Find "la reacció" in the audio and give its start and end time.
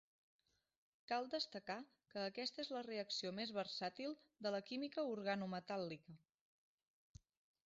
2.77-3.35